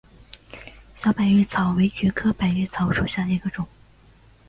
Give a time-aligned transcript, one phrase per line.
[0.97, 3.67] 小百日草为菊科百日草属下的一个种。